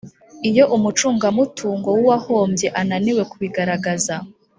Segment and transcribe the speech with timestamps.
[0.49, 4.15] Iyo umucungamutungo w uwahombye ananiwe kubigaragaza